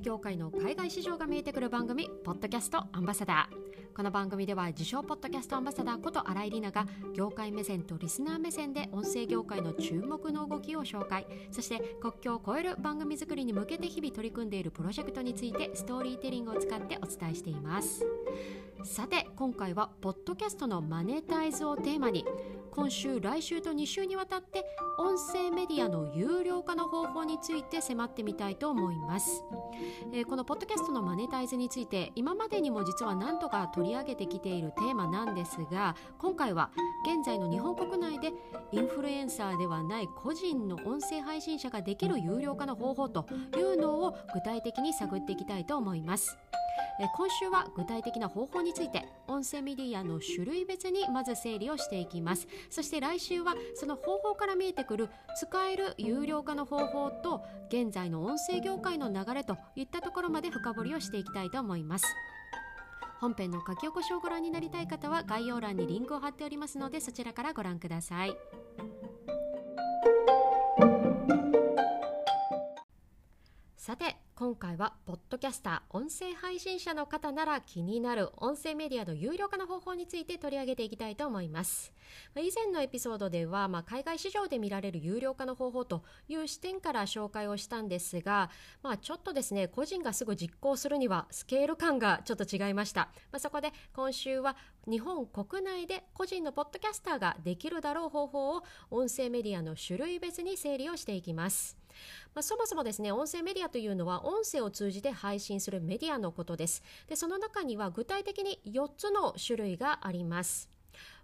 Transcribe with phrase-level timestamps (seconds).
[0.00, 3.94] 業界の海外市場が見えてくる番組ポッドキャストアンバサダー。
[3.94, 11.26] この番組では自称ポッドキャストアンバサダーこと新井里奈が業界目線とリスナー目線で音声業界の注目の動きを紹介。
[11.50, 18.06] そして国境を越える番組作りに向けて日々取り組んでいるプロジェクトについてストーリーテリングを使ってお伝えしています。
[18.84, 22.24] さて今回はポッドキャストのマネタイズをテーマに
[22.70, 24.64] 今週来週と2週にわたって
[24.98, 29.42] 音声メディアの有料化の方法について迫ってみたいと思います、
[30.12, 36.70] えー、このポッドキャストのマネタイズについて今までにも実は何度か取り上げてきているテーマなんですが今回は
[37.04, 38.32] 現在の日本国内で
[38.72, 43.26] インフルエンサーではない個人の音声配信者ができる有料化の方法と
[43.56, 46.38] いうのを具体的に探っていきたいと思います。
[47.00, 52.46] え今週は具体的な方法について音声メディアの種類別にまず整理をしていきます。
[52.68, 62.04] そして来週はその方法から見えてくる使える有料化の方法と現在の音声業界の流れといったところまで深掘りをしていきたいと思います。
[63.20, 68.34] 本編の書き起こしをご覧になりたい方は概要欄にリンクを貼っておりますのでそちらからご覧ください。
[73.76, 81.92] さて今回はポッドキャスター音声配信者の方なら気になる音声メディアの有料化の方法について取り上げていきたいと思います。
[82.36, 88.48] 以前のエピソードでは、まあ、海外市場で見られる有料化の方法という視点から紹介をしたんですが、
[88.82, 94.56] まあ、ちょっとですね個人がすぐ実行するにはスケール感がちょっと違いました、まあ、そこで今週は
[94.88, 101.76] 日本国内で個人のポッドキャスターができるだろう方法を音声メディアの種類別に整理をしていきます。
[102.34, 106.82] まあ、そもそもですね音声メディアというのは音声を通じて配信するメディアのことです。
[107.08, 110.70] でその中には具体的に4つの種類があります。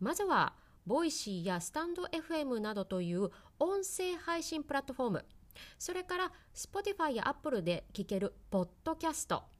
[0.00, 0.54] まずは
[0.86, 5.24] ボイシーやスタンド FM などという音声配信プラットフォーム。
[5.78, 9.57] それから Spotify や Apple で聞けるポッドキャスト。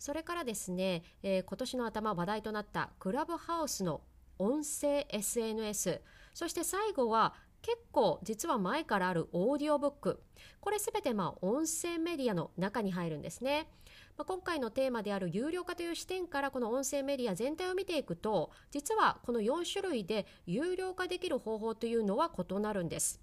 [0.00, 4.00] それからですね、えー、今年の頭話題となったクラブハウスの
[4.38, 6.00] 音声 SNS
[6.32, 10.22] そして最後は結構実は前からあるオーディオブック。
[10.60, 13.68] これすべてまあ音声メディアの中に入るんですね、
[14.16, 23.20] まあ、今回のテーマである有料化という視点からこの音声メディア全体を見ていくと実はこの4種類で有料化できる方法というのは異なるんです。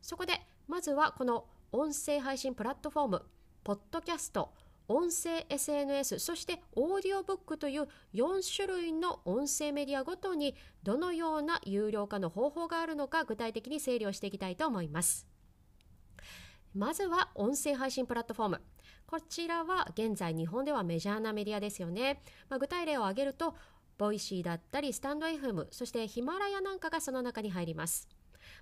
[0.00, 3.22] そこでまずはこの音声配信プラットフォーム
[3.64, 4.52] ポッドキャスト
[4.90, 15.28] 音声 SNS そしてオーディオブックという4種類の音声メディアごとにどのような有料化の方法があるのか具体的に整理をしていきたいと思います。
[16.74, 18.60] まずは音声配信プラットフォーム。
[19.06, 23.54] こちらは現在日本ではメジャーなメディアですよね、まあ、具体例を挙げると
[23.96, 28.08] ボイシーだったりスタンド FM そしてヒマラヤなんかがその中に入ります。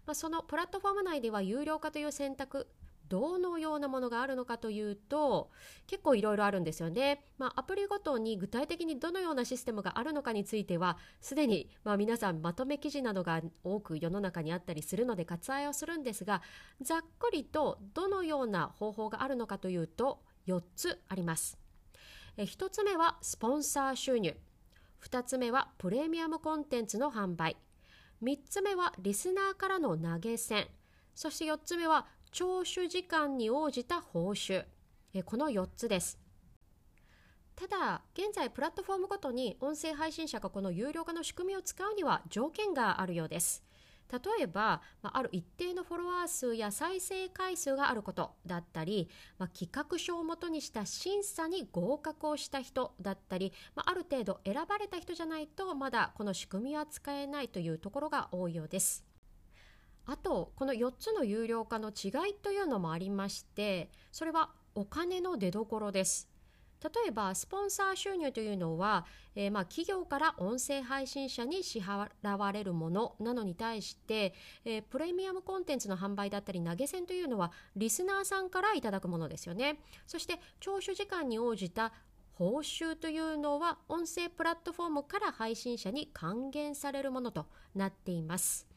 [0.05, 2.67] まあ、そのプラットフォーム内では有料化という選択
[3.09, 5.51] どのようなものがあるのかというと
[5.87, 7.25] 結構いろいろあるんですよね。
[7.39, 16.43] まあ、アプリごとに具体的にどのようなシステムがあるのかについてはすでにまあ皆さんまとめ記事などが多く世の中にあったりするので割愛をするんですが
[16.81, 21.59] ざっくりとどのような方法があるのかというと4つあります。
[22.37, 24.37] え1つ目はスポンサー収入
[25.03, 27.57] 2つ目はプレミアムコンテンツの販売
[28.23, 30.67] 3つ目はリスナーからの投げ銭
[31.15, 34.65] そして4つ目は聴取時間に応じた報酬。
[35.25, 36.19] この4つです。
[37.57, 43.65] ただ現在プラットフォームごとに音声配信者がこの有料化の仕組みを使うには条件があるようです。
[44.11, 59.08] 例えば、ある一定のフォロワー数や再生回数があることだったり、ま企画書をもとにした審査に合格をした人だったり、まある程度選ばれた人じゃないとまだこの仕組みは使えないというところが多いようです。
[60.09, 66.29] あとこの4つの有料化の違いというのもありましてそれはお金の出どころです。
[66.81, 69.05] 例えばスポンサー収入というのは、
[69.35, 74.33] えー、まあ企業から音声配信者に支払われるものなのに対して、
[74.65, 79.81] えー、プレミアムコンテンツの販売だったり投げ銭というのはリスナーさんからいただくものですよね。
[80.07, 81.93] そして聴取時間に応じた
[82.35, 88.68] 報酬というのは音声プラットフォームから配信者に還元されるものとなっています。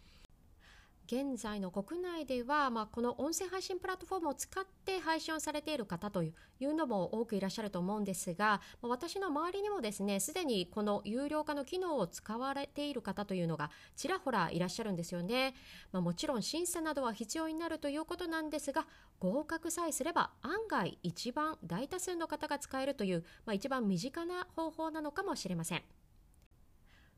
[1.11, 6.31] 現在の国内では、まあ、この音声配信プラットフォームを使って配信をされている方とい
[6.61, 15.53] うのも多くいらっしゃると思うんですが、まあ、私の周りにもですねすでにこの有料化の機能を使われている方というのがちらほらいらっしゃるんですよね、
[15.91, 18.87] まあ、もちろん審査などは必要になるということなんですが
[19.19, 25.83] 合格さえすれば案外一番大多数の方が使えるという、まあ、一番身近な方法なのかもしれません。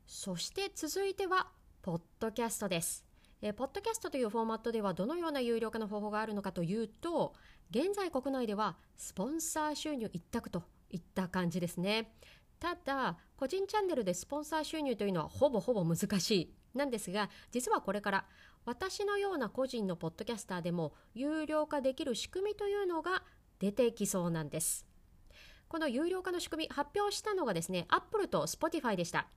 [0.04, 1.46] そして続いては
[1.80, 3.03] ポッドキャストです。
[3.44, 7.34] えー、ポッドキャストというフォーマットではどのような有料化の方法があるのかというと
[7.70, 12.14] 現在国内ではスポンサー収入一択といった感じですね。
[12.58, 18.24] ただ個人チャンネルでスポンサー収入というのはほぼほぼ難しいなんですが実はこれから
[18.64, 23.24] 私のような個人のポッドキャスターでも有料化できる仕組みというのが
[23.58, 24.86] 出てきそうなんです。
[25.68, 29.28] この有料化の仕組み発表したのがですねアップルと Spotify でした。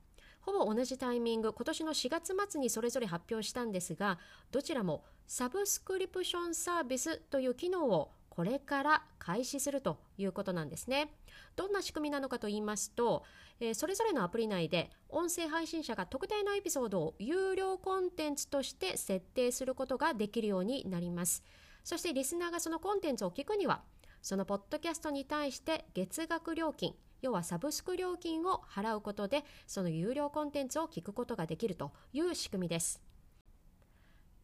[0.48, 4.18] ほぼ同じタイミング今年の4月末にそれぞれ発表したんですが
[4.50, 11.12] どちらもサブスクリプションサービスという機能をこれから開始するということなんですね。
[11.58, 13.24] どんな仕組みなのかと言いますと、
[13.60, 21.44] えー、それぞれのアプリ内で音声配信者が特定のエピソードを有料コンテンツとして設定することができるようになります。
[21.84, 23.82] そしてリスナーがそのコンテンツを聞くには、
[24.22, 33.02] そのポッドキャストに対して月額料金、要はサブスク料金を払うことで、その有料コンテンツを聞くことができるという仕組みです。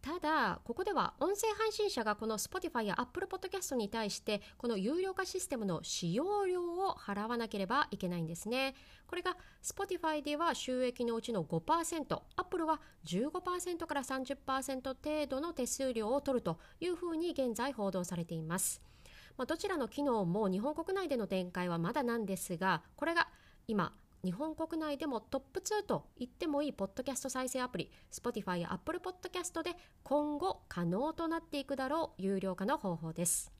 [0.03, 8.75] ただ、ここでは音声配信者がこの Spotify や Apple Podcast に対してこの有料化システムの使用料を払わなければいけないんですね。
[9.07, 18.81] これが Spotify では収益のうちの5%、Apple は15%から30%程度の手数料を取るというふうに現在報道されています。
[19.37, 23.27] まあ、どちらの機能も日本国内での展開はまだなんですが、これが
[23.67, 23.93] 今
[24.23, 33.51] 日本国内でもトップ2と言ってもいいポッドキャスト再生アプリ Spotify や Apple Podcast で今後可能となっていくだろう有料化の方法です。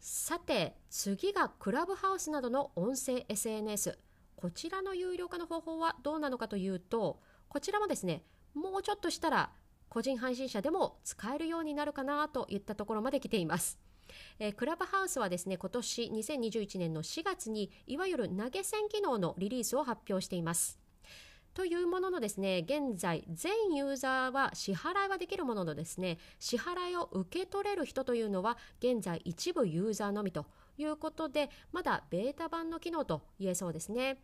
[0.00, 3.98] さて次がクラブハウスなどの音声 SNS
[4.34, 9.50] こちらの有料化の方法はどうなのかというとこちらもですねもうちょっとしたら
[9.90, 13.78] 個人配信者でも使えるようになるかなといったところまで来ています。
[14.38, 20.78] えー、クラブハウスはですね今年2021年の4月にいわゆる投げ銭機能のリリースを発表しています。
[21.52, 30.46] というもののですね、現在、全ユーザーは支払いはできるもののですね、支払いを受け取れる人というのは、現在一部ユーザーのみと
[30.78, 34.18] いうことで、まだベータ版の機能と言えそうですね。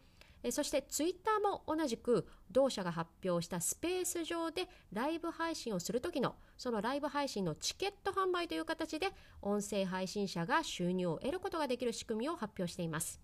[0.46, 9.08] えそしてツイッターも同じく同社が発表したスペース上でライブ配信をするときのそのライブ配信のチケット販売という形で
[9.43, 13.20] 音声配信者が収入を得ることができる仕組みを発表しています。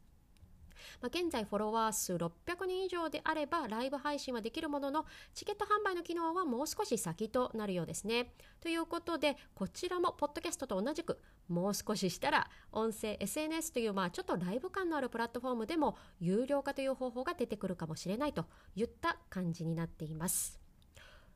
[1.00, 8.34] ま、現在フォロワー数600人以上であればライブ配信はできるもののチケット販売の機能はもう少し先となるようですね。
[8.60, 20.58] ということでこちらもポッドキャストと同じくもう少ししたら音声 SNS というまあちょっとライブ感のあるプラットフォームでも有料化という方法が出てくるかもしれないといった感じになっています。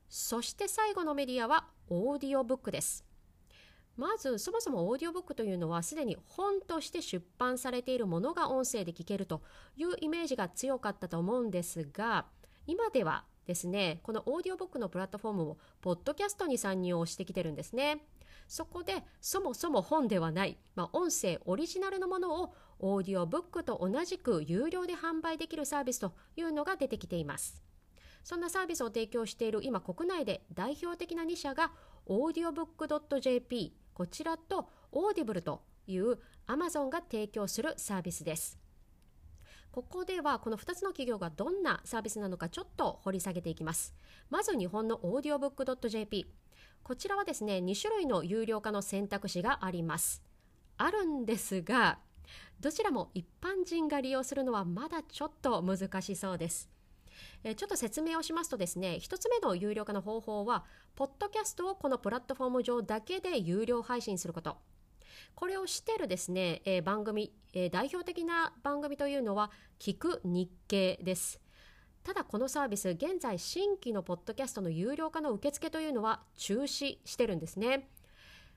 [0.09, 3.05] そして最後のメディアはオーディオブックです。
[3.97, 9.43] まずそもそもオーディオブックというのはすでに本として出版されているものが音声で聞けると
[9.77, 12.27] いうイメージが強かったと思うんですが
[12.67, 14.01] 今ではですね。
[14.03, 18.03] このオーディオブックのプラットフォームをポッドキャストに参入をしてきてるんですね。
[18.49, 27.63] そこでそもそも本ではない、まあ、音声オリジナルのものをオーディオブックと同じく有料で販売できるサービスというのが出てきています。
[28.23, 31.71] そんなサービスを提供している今国内で代表的な2社が
[32.07, 38.66] オーディオブック .jp こちらとオーディブルという Amazon が提供するサービスです。
[39.77, 43.95] ここではこの2つの企業がどんなサービスなのかちょっと掘り下げていきます。
[44.31, 46.33] まず日本のオーディオブック .jp。
[46.83, 50.23] こちらはですね、2種類の有料化の選択肢があります。
[50.79, 51.99] あるんですが、
[52.59, 56.71] どちらも一般人が利用するのはまだちょっと難しそうです。
[57.45, 64.57] えちょっと説明をしますとですね、1つ目の有料化の方法は、ポッドキャストをこのプラットフォーム上だけで有料配信すること。
[65.35, 71.41] これをしてるですね、えー、番組、えー、代表的な番組というのは、聞く日経です。
[72.03, 77.89] ただこのサービス、現在新規のポッドキャストの有料化の受付というのは中止してるんですね。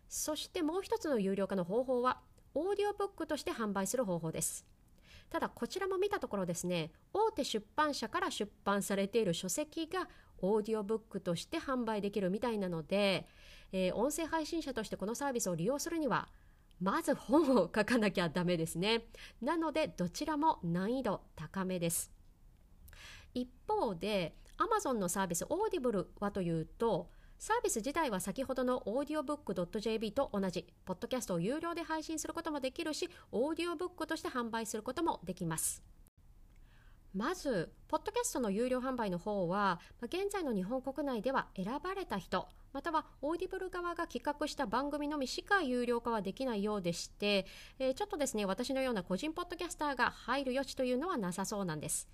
[0.07, 2.21] そしてもう一つの有料化の方法は、
[2.53, 4.65] オーディオブックとして販売する方法です。
[5.29, 10.07] ただこちらも見たところですね大手出版社から出版されている書籍が
[10.41, 13.27] オーディオブックとして販売できるみたいなので、
[13.71, 16.29] えー、音声配信者としてこのサービスを利用するには
[16.81, 19.03] まず本を書かなきゃダメですね
[19.41, 22.11] なのでどちらも難易度高めです
[23.33, 27.09] 一方で Amazon のサービス Audible はというと
[27.41, 35.81] サービス自体は先ほどの audiobook.jp と同じ、ポッドキャストを有料で配信することもできるし、オーディオブックとして販売することもできます。
[37.13, 47.47] まず、ポッドキャストの有料販売の方は、現在の日本国内では選ばれた人、または Audible 側が企画した番組のみしか有料化はできないようでして、
[47.79, 52.07] えー、ちょっとですね、私のような個人ポッドキャスターが入る余地というのはなさそうなんです。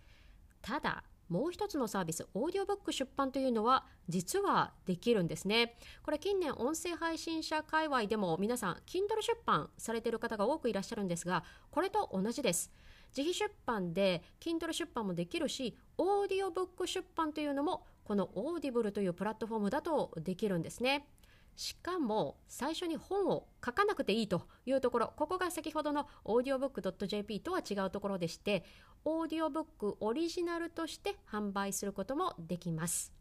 [0.62, 12.72] ただ、もう一つのサービスオーディオブック出版というのは実はできるんですねこれ近年音声配信者界隈でも皆さん Kindle 出版されている方が多くいらっしゃるんですがこれと同じです
[13.16, 21.08] 自費出版で Kindle 出版もできるしオーディオブック出版というのもこの Audible というプラットフォームだとできるんですね。
[21.56, 28.66] しかも最初に本を書かなくていいというところここが先ほどの audiobook.jp とは違うところでして
[29.06, 33.14] オーディオブックオリジナルとして販売することもできます。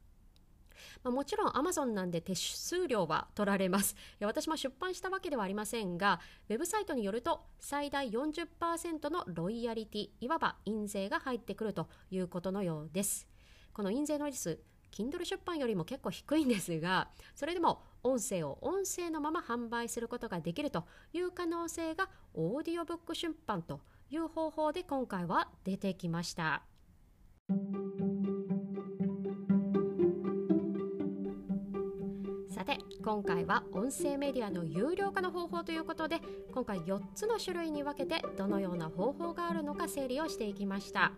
[1.02, 13.26] まあ、もちろん Amazon なんで手数料は取られます私も出版したわけではありませんがウェブサイトによると最大40%のロイヤリティいわば印税が入ってくるということのようです
[13.72, 14.62] この印税の率
[14.92, 26.62] Kindle 出版よりも結構低いんですがそれでも音声を音声のまま販売することができるという可能性がオーディオブック出版という方法で今回は出てきました。
[33.04, 36.20] 今回は音声メディアの有料化の方法ということで
[36.54, 41.12] 今回4つの種類に分けてどのような方法があるのか整理をしていきました。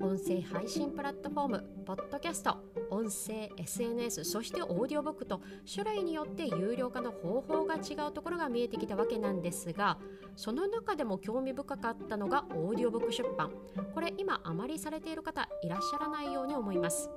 [0.00, 2.56] 音声配信プラットフォームポッドキャスト
[2.90, 9.98] 音声 SNS そしてオーディオブックと種類によって有料化の方法が違うところが見えてきたわけなんですが
[10.36, 13.50] その中でも興味深かったのがオーディオブック出版。
[13.94, 17.10] これ今あまりされている方いらっしゃらないように思います。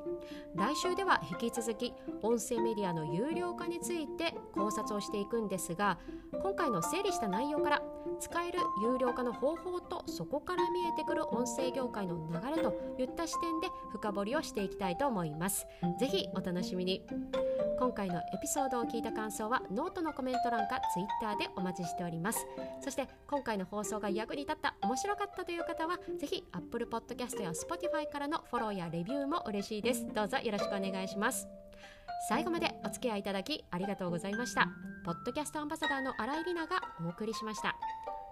[0.56, 5.98] 来週では引き続き音声メディアの有料化について考察をしていくんですが
[6.42, 7.82] 今回の整理した内容から
[8.20, 15.66] 使える有料化の方法とそこから見えてくる音声業界の流れといった視点で深掘りをしていきたいと思います。
[16.00, 17.06] ぜひお楽しみに。
[17.80, 22.46] 今回のエピソードを聞いた感想はノートのコメント欄か Twitter でお待ちしております。
[22.82, 30.06] そして今回の放送が役に立った面白かったという方はぜひ Apple Podcast や Spotify からのフォローやレビューも嬉しいです。
[30.14, 31.48] どうぞよろしくお願いします。
[32.30, 34.70] 最後までお付き合いいただきありがとうございました。
[35.06, 37.76] ポッドキャストアンバサダーの新井里奈がお送りしました。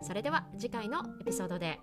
[0.01, 1.79] それでは次回のエピソードで。